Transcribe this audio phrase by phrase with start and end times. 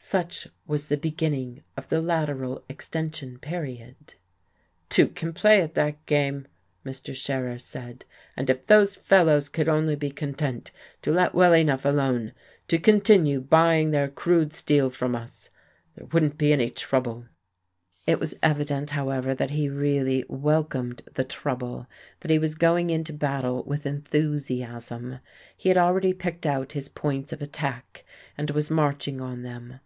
[0.00, 4.14] Such was the beginning of the "lateral extension" period.
[4.88, 6.46] "Two can play at that game,"
[6.86, 7.16] Mr.
[7.16, 8.04] Scherer said.
[8.36, 10.70] "And if those fellows could only be content
[11.02, 12.32] to let well enough alone,
[12.68, 15.50] to continue buying their crude steel from us,
[15.96, 17.26] there wouldn't be any trouble."...
[18.06, 21.88] It was evident, however, that he really welcomed the "trouble,"
[22.20, 25.18] that he was going into battle with enthusiasm.
[25.56, 28.04] He had already picked out his points of attack
[28.38, 29.80] and was marching on them.